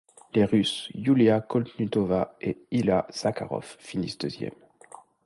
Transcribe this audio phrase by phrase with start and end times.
[0.33, 4.51] Les Russes Yulia Koltunova et Ilya Zakharov finissent deuxièmes.